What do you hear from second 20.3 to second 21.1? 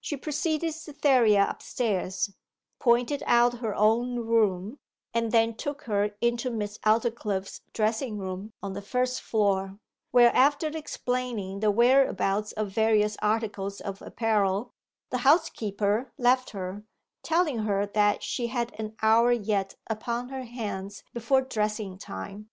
her hands